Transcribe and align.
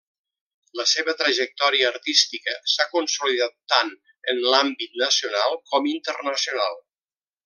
La 0.79 0.85
seva 0.91 1.13
trajectòria 1.19 1.91
artística 1.91 2.55
s'ha 2.75 2.87
consolidat 2.95 3.55
tant 3.73 3.93
en 4.35 4.41
l'àmbit 4.47 4.97
nacional 5.05 5.57
com 5.73 5.91
internacional. 5.95 6.81